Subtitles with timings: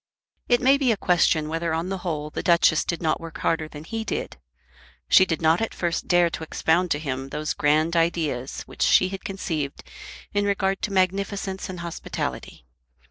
[0.49, 3.67] It may be a question whether on the whole the Duchess did not work harder
[3.67, 4.37] than he did.
[5.07, 9.09] She did not at first dare to expound to him those grand ideas which she
[9.09, 9.83] had conceived
[10.33, 12.65] in regard to magnificence and hospitality.